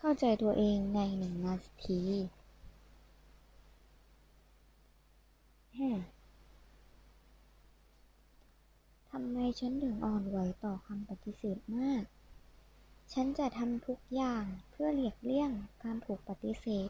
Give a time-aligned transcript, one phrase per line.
[0.00, 1.54] เข้าใจตัวเองในหนึ่งนา
[1.86, 2.02] ที
[9.10, 12.02] ทำไมฉันถึงอ่อนไหวต่อคำปฏิเสธมาก
[13.12, 15.50] ฉันจะทำทุกอย่างเพื่อหลีกเลี่ยง
[15.82, 16.88] การถูกปฏิเสธ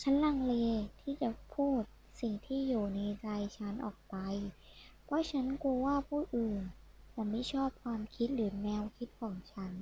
[0.00, 0.54] ฉันลังเล
[1.00, 1.82] ที่จะพูด
[2.20, 4.16] สิ่งที่อยู่ในใจฉันออกไป
[5.04, 6.62] เพราะฉันกลัวว่าผู้อื่น
[7.14, 9.72] จะไม่ชอบความคิดหรือแนวคิดของฉัน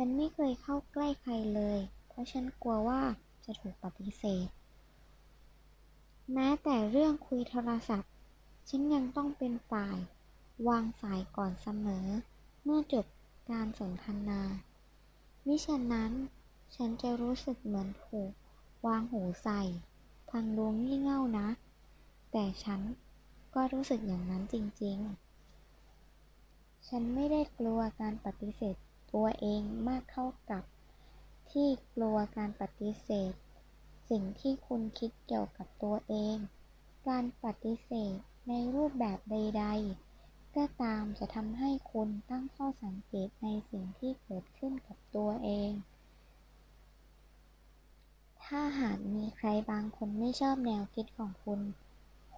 [0.00, 1.78] ฉันไม่เคยเข้าใกล้ใครเลย
[2.08, 3.02] เพราะฉันกลัวว่า
[3.44, 4.48] จะถูกปฏิเสธ
[6.32, 8.12] แม้แต่เรื่องคุยโทรศัพท์
[8.68, 9.98] ฉันยังต้องเป็นฝ่าย
[10.68, 12.06] วางสายก่อนเสมอ
[12.62, 13.06] เมื่อจบ
[13.50, 14.40] การสนทนา
[15.46, 16.12] มิฉะนั้น
[16.76, 18.30] ฉันจะรู้สึกเหมือนถูก
[18.86, 19.62] วางหูใส่
[20.30, 21.48] ทางดวงงี่เง่านะ
[22.32, 22.80] แต่ฉัน
[23.54, 28.76] ก็รู้สึกอย่างนั้นจริงๆ ฉันไม่ได้กลัวการปฏิเสธ
[29.12, 30.62] ตัวเองมากเท่ากับ
[31.50, 33.32] ที่กลัวการปฏิเสธ
[34.10, 36.36] สิ่งที่คุณคิดเกี่ยวกับตัวเอง
[37.08, 38.16] การปฏิเสธ
[38.48, 39.64] ในรูปแบบใด
[40.10, 45.72] ๆ ก็ตามจะทำให้คุณตั้งข้อสังเกตในสิ่งที่เกิดขึ้นกับตัวเอง
[48.44, 51.60] ถ้าหากมีใครบางคนไม่ชอบแนวคิดของคุณ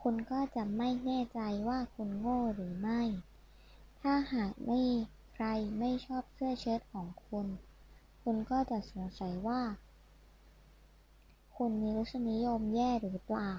[0.01, 3.03] คุณก็จะไม่แน่ใจว่าคุณโง่หรือไม่
[4.01, 4.81] ถ้าหากไม่
[5.45, 5.47] ร
[5.79, 7.47] ไม่ชอบเสื้อเชิ้ตของคุณ
[8.23, 9.61] คุณก็จะสงสัยว่า
[11.57, 13.51] คุณมีรสนิยมแย่หรือเปล่า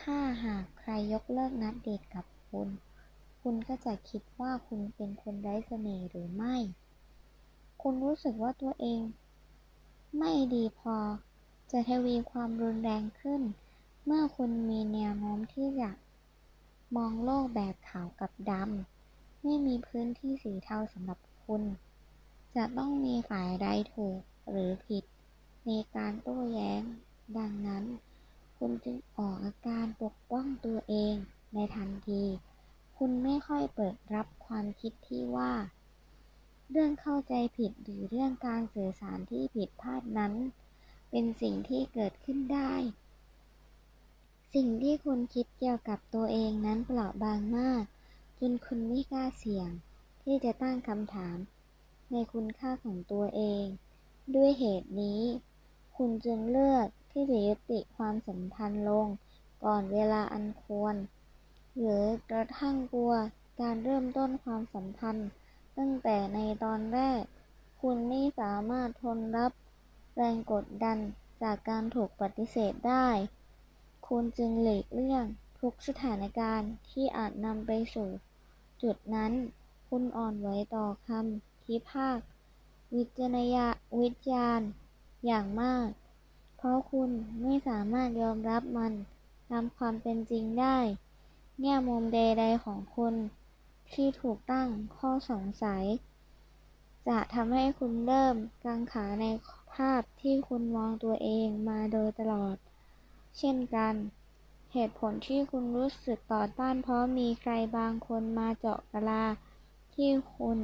[0.00, 2.68] ถ้าหากใครยกเลิกนัดเดทกับคุณ
[3.42, 6.56] คุณก็จะคิดว่าคุณเป็นคนไร้เสน่ห์หรือไม่
[7.82, 9.00] คุณรู้สึกว่าตัวเอง
[10.18, 10.96] ไม่ดีพอ
[11.72, 13.42] จะทวีความรุนแรงขึ้น
[14.04, 15.90] เมื่อคุณมีแนวโน้มที่จะ
[16.96, 18.93] มองโลกแบบขาวกับดำ
[19.44, 21.62] ไม่มีพื้นที่สีเทาสำหรับคุณ
[22.56, 24.20] จะต้องมีฝ่ายใดถูก
[24.50, 25.04] หรือผิด
[25.66, 26.82] ในการโต้แย้ง
[27.38, 27.84] ดังนั้น
[28.58, 31.14] คุณจึงออกอาการปกป้องตัวเอง
[31.54, 32.22] ในทันที
[32.98, 35.52] คุณไม่ค่อยเปิดรับความคิดที่ว่า
[36.70, 40.32] เรื่องเข้าใจผิดหรือเรื่องการสื่อสารที่ผิดพลาดนั้น
[41.10, 42.72] เป็นสิ่งที่เกิดขึ้นได้
[44.54, 47.84] สิ่งที่คุณคิดเกี่ยวกับตัวเองนั้นเปราะบางมาก
[48.38, 49.70] จนคุณไม่กล้าเสี่ยง
[50.22, 51.36] ที่จะตั้งคำถาม
[52.10, 53.64] ในคุณค่าของตัวเอง
[54.34, 55.22] ด้วยเหตุนี้
[55.96, 59.06] คุณจึงเลือกที่จะยุติความสัมพันธ์ลง
[59.64, 60.94] ก่อนเวลาอันควร
[61.78, 63.12] หรือกระทั่งกลัว
[63.60, 65.28] การเริ่มต้นความสัมพันธ์
[65.78, 67.22] ตั้งแต่ในตอนแรก
[67.80, 69.52] คุณไม่สามารถทนรับ
[70.16, 70.98] แรงกดดัน
[71.42, 73.08] จากการถูกปฏิเสธได้
[74.08, 75.24] คุณจึงหลีกเลี่ยง
[75.66, 78.08] ทุกสถานการณ์ที่อาจนำไปสู่
[78.82, 79.32] จุดนั้น
[79.88, 82.18] คุณอ่อนไหวต่อคำพิพาก
[82.94, 83.68] วิจารยา
[84.00, 84.68] วิจารณ์
[85.26, 85.88] อย่างมาก
[86.56, 87.10] เพราะคุณ
[87.42, 88.92] ไม่สามารถยอมรับมัน
[89.50, 90.78] ตามความเป็นจริงได้
[91.60, 93.14] แง่มุมใดๆของคุณ
[93.92, 95.84] ที่ถูกตั้งข้อสงสัย
[97.08, 99.26] จะทำให้คุณเริ่มกังขาใน
[99.74, 102.56] ภาพที่คุณมองตัวเองมาโดยตลอด
[103.38, 103.94] เช่นกัน
[104.76, 109.24] เหตุผลที่คุณรู้สึกต่อต้านเพราะมีใครบางคนมาเจาะกะลา
[109.94, 110.56] ที่คุณ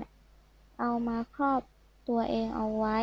[0.81, 1.61] เอามาครอบ
[2.09, 2.99] ตัวเองเอาไว้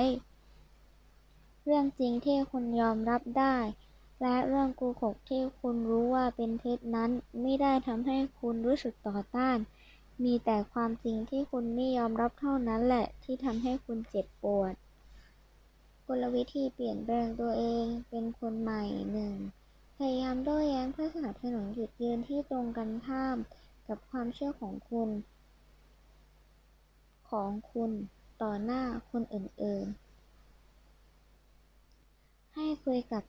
[1.63, 3.55] เรื่องจริงที่คุณยอมรับได้
[4.21, 9.57] และเรื่องกูหกที่คุณรู้ว่าเป็นเท็จนั้นไม่ได้ทำให้คุณรู้สึกต่อต้าน
[10.23, 14.73] มีแต่ความจริงที่คุณไม่ยอมรับเท่านั้นแหละ ที่ทำให้คุณเจ็บปวด
[16.07, 19.33] กลวิธีเปลี่ยนแปลงตัวเองเป็นคนใหม่หนึ่ง
[19.97, 23.37] พยายามโต้แย้งเพื่อสนับสนุนจุดยืนที่ตรงกันข้าม
[23.87, 25.09] กับความเชื่อของคุณ
[27.29, 27.91] ของคุณ
[28.41, 33.23] ต่อหน้าคนอื่นๆ ให้คุยกับ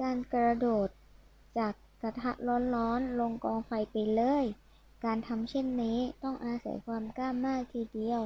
[0.00, 0.88] การกระโดด
[1.58, 2.30] จากกระทะ
[2.74, 4.44] ร้อนๆ ลงกองไฟไปเลย
[5.04, 8.20] การทำเช่นนี้ต้องอาศัยความกล้ามากทีเดียว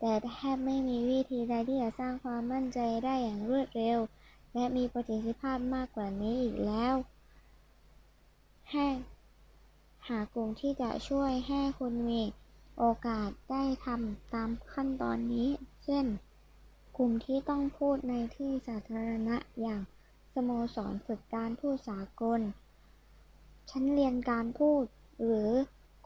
[0.00, 3.98] แต่แทบไม่มีวิธีใดที่จะสร้างความมั่นใจได้อย่างรวดเร็ว
[4.54, 6.94] และมีประสิทธิภาพมากกว่านี้อีกแล้ว
[8.72, 8.86] ให้
[10.08, 12.22] หากลุ่มที่จะช่วยให้คุณมี
[12.78, 15.48] โอกาสได้ทำตามขั้นตอนนี้
[15.84, 16.06] เช่น
[16.96, 19.82] กลุ่มที่ต้องพูดในที่สาธารณะอย่าง
[20.34, 22.40] สโมสรฝึกการพูดสากล
[23.70, 24.84] ชั้นเรียนการพูด
[25.22, 25.50] หรือ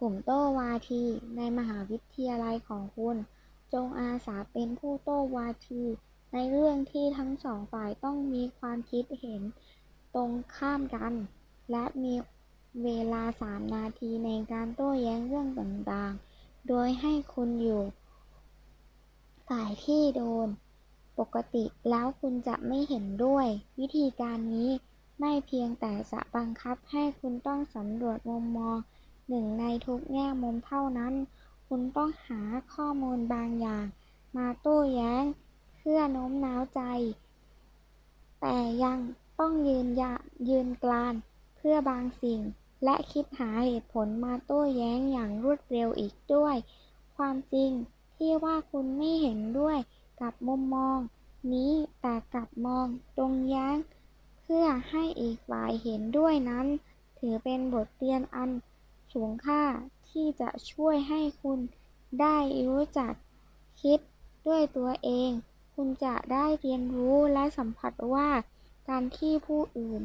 [0.00, 1.02] กลุ่มโต้วาที
[1.36, 3.16] ในมหาวิทยาลัยของคุณ
[3.72, 5.82] จงอาสาเป็นผู้โต้วาที
[6.32, 9.42] ในเรื่องที่ทั้งสองฝ่ายต้องมีความคิดเห็น
[10.14, 11.12] ตรงข้ามกัน
[11.70, 12.14] และมี
[12.84, 17.82] เวลาสามนาทีในการโต้แย้งเรื่องต่างๆ โดยให้คุณอยู่
[19.48, 20.48] ฝ่ายที่โดน
[21.18, 23.46] ปกติแล้วคุณจะไม่เห็นด้วย
[23.78, 24.70] วิธีการนี้
[25.20, 28.78] ไม่เพียงแต่จะบังคับให้คุณต้องสำรวจมุมมอง
[29.28, 31.14] หนึ่งในทุกแง่มุมเท่านั้น
[31.68, 32.40] คุณต้องหา
[32.74, 33.86] ข้อมูลบางอย่าง
[34.36, 35.24] มาโต้แย้ง
[35.82, 36.80] พื่อโน้มน้าวใจ
[38.40, 38.98] แต่ยัง
[39.38, 40.12] ต้องยืนยะ
[40.48, 41.14] ยืนกลาน
[41.56, 42.40] เพื่อบางสิ่ง
[42.84, 46.56] และคิดหาเหตุผลมาโต้แย้งอย่างรวดเร็วอีกด้วย
[47.16, 47.70] ความจริง
[48.16, 49.78] ที่ว่าคุณไม่เห็นด้วย
[50.20, 50.98] กับมุมมอง
[51.52, 52.86] นี้แต่กลับมอง
[53.16, 53.76] ตรงแย้ง
[54.42, 56.66] เพื่อให้อีกฝ่ายเห็นด้วยนั้น
[57.18, 58.50] ถือเป็นบทเรียนอัน
[59.12, 59.62] สูงค่า
[60.08, 61.58] ที่จะช่วยให้คุณ
[62.20, 62.36] ได้
[62.68, 63.12] รู้จัก
[63.82, 63.98] คิด
[64.46, 65.30] ด้วยตัวเอง
[65.74, 68.28] คุณจะได้เรียนรู้และสัมผัสว่า
[68.88, 70.02] การที่ผู้อื่น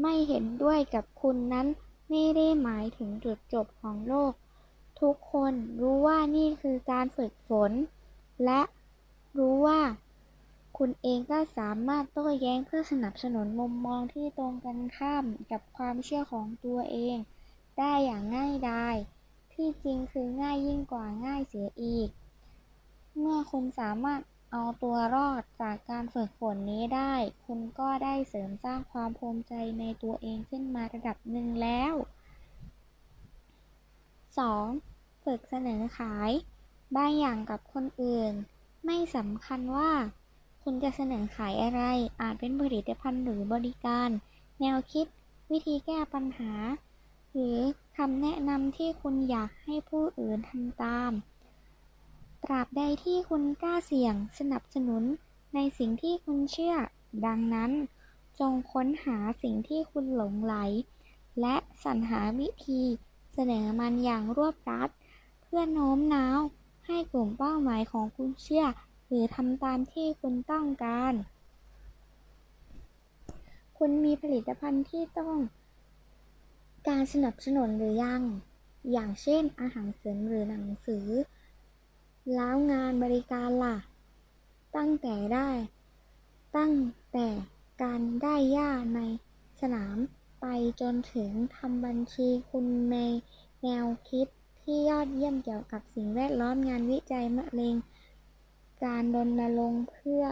[0.00, 1.66] ไม่เห็นด้วยกับคุณนั้น
[2.10, 4.32] ไม่ได้หมายถึงจุดจบของโลก
[5.00, 7.72] ทุกคนรู้ว่านี่คือการฝึกฝน
[8.44, 8.60] และ
[9.38, 9.80] รู้ว่า
[10.78, 17.16] คุณเองก็สามารถโต้แย้งเพื่อสนับสนุนมุมมองที่ตรงกันข้ามกับความเชื่อของตัวเอง
[17.78, 18.96] ได้อย่างง่ายดาย
[19.52, 22.08] ที่จริงคือง่ายยิ่งกว่าง่ายเสียอีก
[23.18, 24.20] เมื่อคุณสามารถ
[24.54, 27.12] เอาตัวรอดจากการฝึกฝนนี้ได้
[27.44, 31.94] คุณก็ได้เสริมสร้างความภูมิใจในตัวเองขึ้นมาระดับหนึ่งแล้ว
[34.38, 35.24] 2.
[35.24, 36.30] ฝึกเสนอขาย
[36.96, 38.32] บางอย่างกับคนอื่น
[38.86, 39.92] ไม่สำคัญว่า
[40.62, 41.82] คุณจะเสนอขายอะไร
[42.20, 44.08] อาจเป็นผลิตภัณฑ์หรือบริการ
[44.60, 45.06] แนวคิด
[45.50, 46.52] วิธีแก้ปัญหา
[47.32, 47.58] หรือ
[47.96, 51.12] คำแนะนำที่คุณอยากให้ผู้อื่นทำตาม
[52.42, 55.04] ตราบใดที่คุณกล้าเสี่ยงสนับสนุน
[55.54, 56.74] ในสิ่งที่คุณเชื่อ
[57.26, 57.70] ดังนั้น
[58.40, 60.54] จงค้นหาสิ่งที่คุณหลงไหล
[61.40, 61.54] และ
[61.84, 62.82] สรรหาวิธี
[63.34, 64.90] เสนอมันอย่างรวบรัด
[65.42, 66.38] เพื่อโน้มน้าว
[66.86, 68.64] ให้กลุ่มเป้าหมายของคุณเชื่อ
[69.06, 71.14] หรือทำตามที่คุณต้องการ
[73.78, 75.36] คุณมีผลิตภัณฑ์ที่ต้อง
[76.88, 78.22] การสนับสนุนหรือยัง
[78.92, 81.06] อย่างเช่นอาหารเสริมหรือหนังสือ
[82.34, 83.76] แล้วงานบริการล่ะ
[84.76, 85.50] ตั้งแต่ได้
[86.56, 86.74] ตั้ง
[87.12, 87.28] แต่
[87.82, 89.00] การได้ย่าใน
[89.60, 89.96] สนาม
[90.40, 90.46] ไป
[90.80, 92.98] จนถึงทำบัญชีคุณใน
[93.62, 94.26] แนวคิด
[94.60, 97.74] ที่ยอดเยี่ยมเกี่ยวกับสิ่งแวดล้อมงานวิจัยมะเร็ง
[98.84, 100.24] การรณรงค์เพื่อ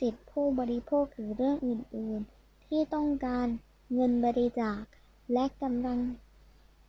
[0.00, 3.46] สิทธิผู้บริโภคหรือเรื่องอื่น ๆ ที่ต้องการ
[3.92, 4.82] เงินบริจาค
[5.32, 5.98] และกำลัง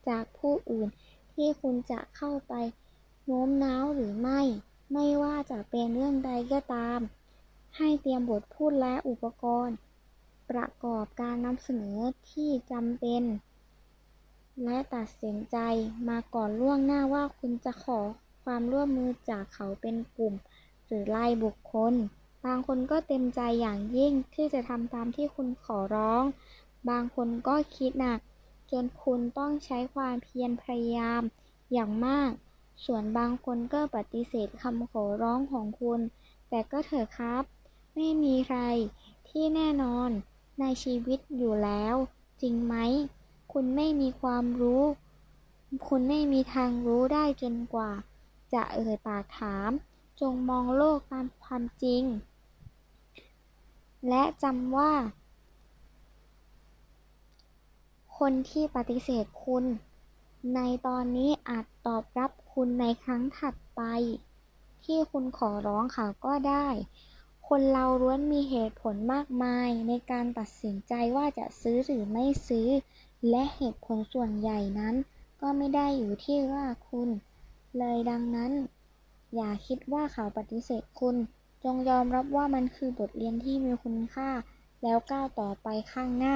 [0.07, 0.87] จากผู้อื่น
[1.33, 2.53] ที่คุณจะเข้าไป
[3.31, 4.41] โน้มน้าวหรือไม่
[4.93, 6.99] ไม่ว่าจะเป็นเรื่องใดก็ตาม
[7.77, 9.75] ให้เตรียมบทพูดและอุปกรณ์
[10.49, 11.97] ประกอบการนำเสนอ
[12.31, 13.23] ที่จำเป็น
[14.63, 15.57] และตัดสินใจ
[16.09, 17.99] มาก่อนล่วงหน้าว่าคุณจะขอ
[18.43, 20.33] ความร่วมมือจากเขาเป็นกลุ่ม
[20.85, 21.93] หรือรายบุคคล
[22.45, 26.23] บางคนก็เต็มใจอย่างยิ่งที่จะทำตามที่คุณขอร้อง
[26.89, 28.19] บางคนก็คิดหนัก
[28.71, 31.21] จนคุณต้องใช้ความเพียรพยายาม
[31.73, 32.31] อย่างมาก
[32.85, 35.99] ส่วนบางคนก็ปฏิเสธคำขอร้องของคุณ
[36.49, 37.43] แต่ก็เถอะครับ
[37.95, 38.59] ไม่มีใคร
[39.29, 40.09] ที่แน่นอน
[40.59, 41.95] ในชีวิตอยู่แล้ว
[42.41, 42.75] จริงไหม
[43.53, 44.83] คุณไม่มีความรู้
[45.87, 47.91] คุณไม่มีทางรู้ได้จนกว่า
[48.53, 49.71] จะเอ่ยปากถาม
[50.21, 52.03] จงมองโลกตามความจริง
[54.09, 54.91] และจำว่า
[58.17, 59.65] คนที่ปฏิเสธคุณ
[60.55, 62.31] ในตอนนี้อาจตอบรับ
[62.61, 63.81] คุณในครั้งถัดไป
[64.85, 66.67] ที่คุณขอร้องเขาก็ได้
[67.47, 72.67] คนเราล้วนมีเหตุผลมากมายในการตัดสินใจว่าจะซื้อหรือไม่ซื้อ
[73.29, 74.95] และเหตุผลส่วนใหญ่นั้น
[75.41, 77.09] ก็ไม่ได้อยู่ที่ว่าคุณ
[77.77, 78.51] เลยดังนั้น
[79.35, 81.15] อย่าคิดว่าเขาปฏิเสธคุณ
[81.63, 84.29] จงยอมรับว่ามันคือบทเรียนที่มีคุณค่า
[84.83, 86.35] แล้วก้าวต่อไปข้างหน้า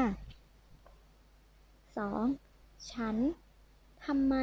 [2.05, 2.91] 2.
[2.91, 3.15] ฉัน
[4.05, 4.37] ทำไม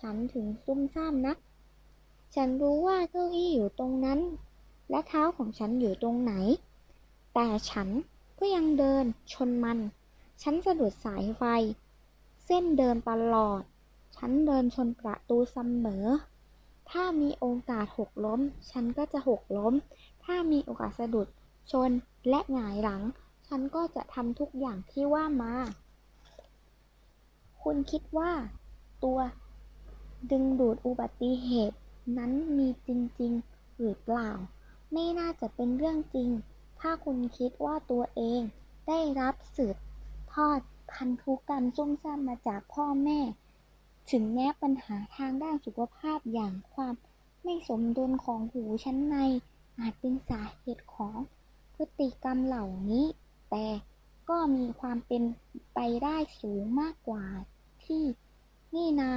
[0.00, 1.38] ฉันถึงซุ่มซ่ามนัก
[2.34, 4.20] ฉันรู้ว่าเก้าอี้อยู่ตรงนั้น
[4.90, 6.32] และเท้าของฉันอยู่ตรงไหน
[7.34, 7.88] แต่ฉัน
[8.38, 9.78] ก็ยังเดินชนมัน
[10.42, 11.42] ฉันสะดุดสายไฟ
[12.44, 13.62] เส้นเดินตลอด
[14.16, 16.06] ฉันเดินชนประตูเสมอ
[16.90, 18.40] ถ้ามีโอกาสหกล้ม
[18.70, 19.74] ฉันก็จะหกล้ม
[20.24, 21.26] ถ้ามีโอกาสสะดุด
[21.72, 21.90] ชน
[22.28, 23.02] และหงายหลัง
[23.48, 25.54] ฉันก็จะทำทุกอย่างที่ว่ามา
[27.62, 28.30] คุณคิดว่า
[29.04, 29.18] ตัว
[30.30, 31.76] ดึงดูดอุบัติเหตุ
[32.18, 34.30] นั้นมีจริง ๆ หรือเปล่า
[34.92, 36.30] ไม่น่าจะเป็นเรื่องจริง
[36.80, 38.40] ถ้าคุณคิดว่าตัวเอง
[38.88, 39.76] ได้รับสืบ
[40.32, 40.60] ทอด
[40.92, 43.20] พันธุกรรมซุ่มซ่ามมาจากพ่อแม่
[44.10, 46.94] ถึงแม้ปัญหาทางด้านสุขภาพอย่างความ
[47.42, 49.16] ไม่สมดุลของหูชั้นใน
[49.78, 51.16] อาจเป็นสาเหตุของ
[51.74, 53.04] พฤติกรรมเหล่านี้
[53.50, 53.66] แต่
[54.28, 55.22] ก็มีความเป็น
[55.74, 57.24] ไปได้สูงมากกว่า
[57.84, 58.04] ที่
[58.74, 59.10] นี่นา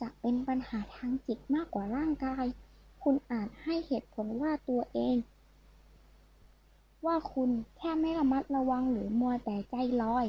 [0.00, 2.44] จะเป็นปัญหาทางจิตมากกว่าร่างกาย
[3.02, 5.16] คุณอาจให้เหตุผลว่าตัวเอง
[7.06, 10.26] ว่าคุณแค่ไม่ระมัดระวังหรือมัวแต่ใจลอย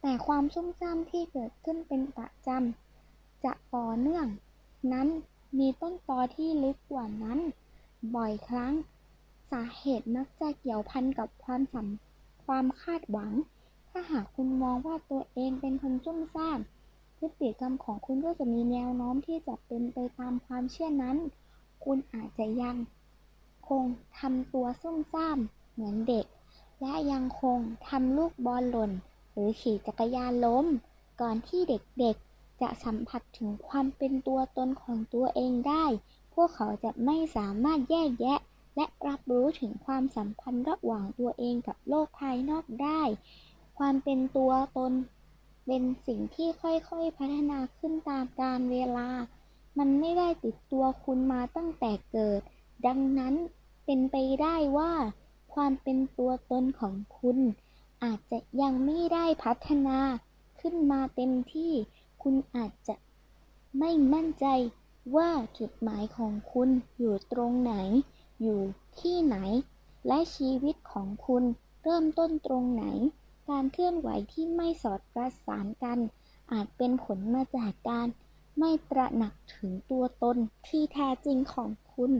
[0.00, 4.26] แต่ความซุ่มซ่ามที่เกิดขึ้นเป็นประจำจะต่อเนื่อง
[4.92, 5.08] นั้น
[5.58, 7.38] มีต้นตอที่ลึกกว่านั้น
[8.14, 8.72] บ่อยครั้ง
[9.50, 11.86] สาเหตุมักจะเกี่ยวพันกับความสัม
[12.44, 13.32] ความคาดหวัง
[13.90, 16.58] ถ้าหากคุณมองว่าตัวเองเป็นคนซุ่มซ่าม
[17.18, 21.16] พฤติกรรมของคุณก็จะมีแนวโน้มที่จะเป็นไปตามความเชื่อนั้น
[21.84, 22.76] คุณอาจจะยัง
[23.68, 23.84] คง
[24.18, 25.38] ทำตัวซุ่มซ่าม
[25.72, 26.26] เหมือนเด็ก
[26.80, 27.58] และยังคง
[27.88, 28.92] ทำลูกบอลหล่น
[29.32, 30.66] หรือขี่จักรยานล้ม
[31.20, 35.84] ก่อนที่เด็กๆ จะสัมผัสถึงความเป็นตัวตนของตัวเองได้
[36.34, 38.38] พวกเขาจะไม่สามารถแยกแยะ
[38.76, 43.02] และรับรู้ถึงความสัมพันธ์ระหว่างตัวเองกับโลกภายนอกได้
[43.78, 44.92] ความเป็นตัวตน
[45.66, 49.08] เป็นสิ่งที่ค่อยๆพัฒนาขึ้นตามกาลเวลา
[49.78, 52.40] มันไม่ได้ติดตัวคุณมาตั้งแต่เกิด
[52.86, 53.34] ดังนั้น
[53.84, 54.92] เป็นไปได้ว่า
[55.54, 57.38] ความเป็นตัวตนของคุณ
[58.04, 59.98] อาจจะยังไม่ได้พัฒนา
[60.60, 61.72] ขึ้นมาเต็มที่
[62.22, 62.94] คุณอาจจะ
[63.78, 64.46] ไม่มั่นใจ
[65.16, 66.68] ว่าจุดหมายของคุณ
[66.98, 67.74] อยู่ตรงไหน
[68.42, 68.60] อยู่
[69.00, 69.36] ที่ไหน
[70.06, 71.44] และชีวิตของคุณ
[71.82, 72.84] เริ่มต้นตรงไหน
[73.48, 75.98] การเคลื่อนไหวที่ไม่สอดประสานกัน
[76.52, 78.06] อาจเป็นผลมาจากการ
[78.58, 80.36] ไม่ตระหนักถึงตัวตน
[80.68, 82.12] ที่แท้จริงของคุณ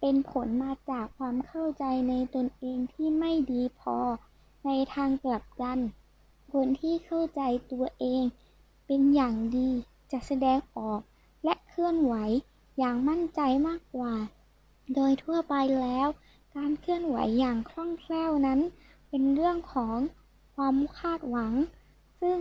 [0.00, 3.98] เป็นผลมาจากความเข้าใจในตนเองที่ไม่ดีพอ
[4.66, 5.78] ในทางกลับกัน
[6.52, 8.22] คนที่เข้าใจตัวเอง
[8.86, 9.70] เป็นอย่างดี
[10.12, 11.00] จะแสดงออก
[11.44, 12.14] และเคลื่อนไหว
[12.78, 14.14] อย่างมั่นใจมากกว่า
[14.94, 16.08] โดยทั่วไปแล้ว
[16.56, 18.60] การเคลื่อนไหวอย่างคล่องแคล่วนั้น
[19.08, 19.98] เป็นเรื่องของ
[20.56, 21.52] ความคาดหวัง
[22.20, 22.40] ซึ่ง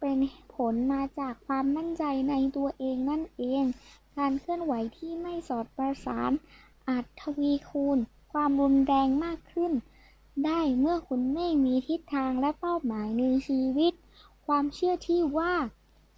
[0.00, 0.18] เป็น
[0.54, 3.62] ผลมาจากความมั่นใจในตัวเองนั่นเอง
[4.16, 6.32] การเคลื่อนไหวที่ไม่สอดประสาน
[6.88, 7.98] อาจทวีคูณ
[8.32, 9.72] ความรุนแรงมากขึ้น
[10.46, 13.92] ได้เมื่อคุณไม่มีทิศทางและเป้าหมายในชีวิต
[14.46, 15.54] ความเชื่อที่ว่า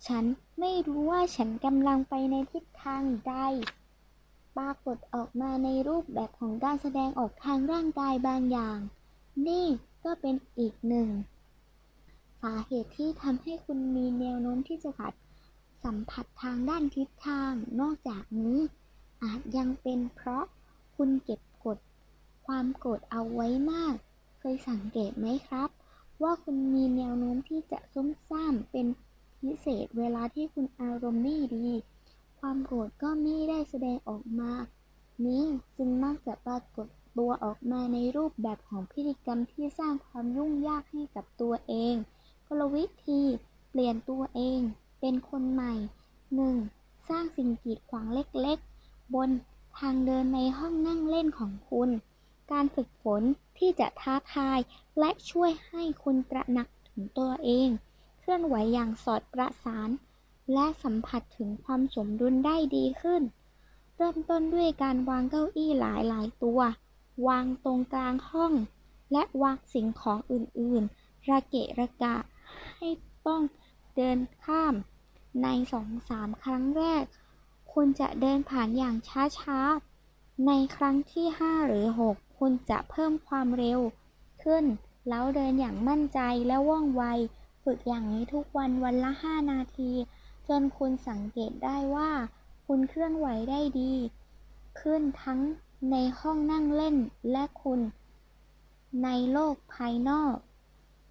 [0.07, 0.25] ฉัน
[0.59, 3.35] ไม่รู้ว่าฉันกำลังไปในทิศทางใด
[4.57, 8.79] ปรากฏออกมาในรูปแบบของการแสดงออกทางร่างกายบางอย่าง
[9.47, 9.67] นี่
[10.05, 11.09] ก็เป็นอีกหนึ่ง
[12.43, 15.13] สาเหตุที่ทำให้คุณมีแนวโน้มที่จะขาด
[15.85, 18.59] สัมผัสทางด้านทิศทาง นอกจากนี้
[19.23, 20.45] อาจยังเป็นเพราะ
[20.97, 21.79] คุณเก็บกด
[22.47, 23.95] ความโกรธเอาไว้มาก
[24.39, 25.69] เคยสังเกตไหมครับ
[26.23, 28.87] ว่าคุณมีแนวโน้มที่จะซุ่มซ่ามเป็น
[29.41, 31.69] พิเศษเวลาที่คุณอารมณ์ไม่ดี
[32.41, 34.53] ความโกรธก็ไม่ได้แสดงออกมา
[35.27, 35.45] นี้
[35.77, 36.87] จึงมักจะปรากฏ
[37.19, 41.95] ตัวออกมาในรูปแบบของพฤติกรรมที่สร้างความยุ่งยากให้กับตัวเอง
[42.47, 43.21] กลวิธี
[43.71, 44.61] เปลี่ยนตัวเอง
[45.01, 45.75] เป็นคนใหม่
[46.41, 47.09] 1.
[47.09, 49.31] สร้างสิ่งกีดขวางเล็กๆ บน
[49.79, 51.91] ทางเดินในห้องนั่งเล่นของคุณ
[52.53, 53.23] การฝึกฝน
[53.59, 54.59] ที่จะท้าทาย
[54.99, 57.69] และช่วยให้คุณตระหนักถึงตัวเอง
[58.19, 59.91] เคลื่อนไหวอย่างสอดประสาน
[60.53, 63.23] และสัมผัสถึงความสมดุลได้ดีขึ้น
[63.97, 66.61] เริ่มต้นด้วยการวางเก้าอี้หลายๆตัว
[67.29, 68.53] วางตรงกลางห้อง
[69.13, 72.17] และวางสิ่งของอื่นๆ ระเกะระกะ
[72.77, 72.89] ให้
[73.27, 73.43] ต้อง
[73.97, 74.75] เดินข้าม
[75.43, 77.05] ในสองสามครั้งแรก
[77.73, 78.97] คุณจะเดินผ่านอย่าง
[79.39, 83.81] ช้าๆ ในครั้งที่ห้าหรือหกคุณจะเพิ่มความเร็ว
[84.43, 84.65] ขึ้น
[85.09, 87.05] แล้วเดินอย่างมั่นใจและว่องไว
[87.63, 89.93] ฝึกอย่างนี้ทุกวันวันละห้านาที
[90.49, 92.11] จนคุณสังเกตได้ว่า
[92.67, 93.93] คุณเคลื่อนไหวได้ดี
[94.81, 95.41] ขึ้นทั้ง
[95.91, 96.97] ในห้องนั่งเล่น
[97.31, 97.81] และคุณ
[99.05, 100.37] ในโลกภายนอก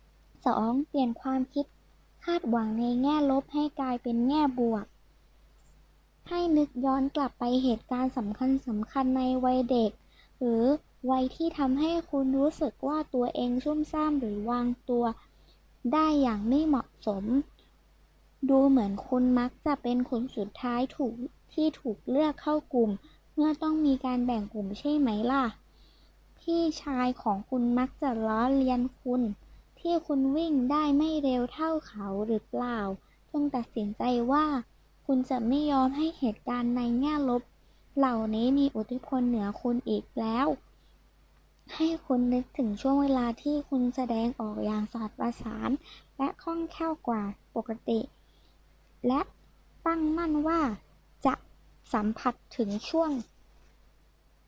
[0.06, 0.88] 2.
[0.88, 1.66] เปลี่ยนความคิด
[2.26, 4.86] คาดหวังในแง่ลบให้กลายเป็นแง่บวก
[6.30, 9.92] ให้นึกย้อนกลับไปเหตุการณ์สำคัญสำคัญในวัยเด็ก
[10.40, 10.64] หรือ
[11.12, 15.06] วัยที่ทำให้คุณรู้สึกว่าตัวเองซุ่มซ่ามหรือวางตัว
[15.94, 17.26] ได้อย่างไม่เหมาะสม
[18.50, 21.14] ดูเหมือนคุณมักจะเป็นคนสุดท้ายถูก
[21.54, 22.92] ที่ถูกเลือกเข้ากลุ่ม
[23.36, 25.46] เมื่อต้องมีการแบ่งกลุ่มใช่ไหมล่ะ
[26.40, 29.22] พี่ชายของคุณมักจะล้อเลียนคุณ
[29.80, 32.80] ที่คุณวิ่งได้ไม่เร็วเท่าเขาหรือเปล่า
[33.32, 34.46] จงตัดสินใจว่า
[35.06, 37.42] คุณจะไม่ยอมให้เหตุการณ์ในแง่ลบ
[37.98, 40.48] เหล่านี้มีอิทธิพลเหนือคุณอีกแล้ว
[41.76, 45.70] ให้คุณนึกถึงช่วงเวลาที่คุณแสดงออกอย่างสอดประสาน
[46.18, 47.24] และคล่องแคล่วกว่า
[47.56, 48.00] ปกติ
[49.08, 49.22] และ
[49.86, 50.62] ตั้งมั่นว่า
[51.92, 53.12] สัมผัสถึงช่วง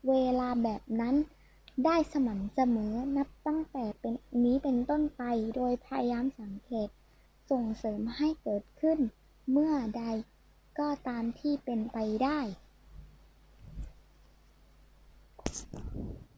[0.08, 1.16] เวลาแบบนั้น
[1.84, 4.14] ได้สม่ำเสมอนับตั้งแต่เป็น
[4.44, 5.22] นี้เป็นต้นไป
[5.56, 6.88] โดยพยายามสังเกต
[7.50, 8.98] ส่งเสริมให้เกิดขึ้น
[9.50, 10.04] เมื่อใด
[10.78, 12.40] ก็ตามที่เป็นไปได้